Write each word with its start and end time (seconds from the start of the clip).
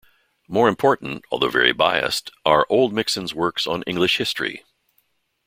More 0.47 0.67
important, 0.67 1.25
although 1.29 1.47
very 1.49 1.73
biased, 1.73 2.31
are 2.43 2.65
Oldmixon's 2.71 3.35
works 3.35 3.67
on 3.67 3.83
English 3.83 4.17
history. 4.17 4.63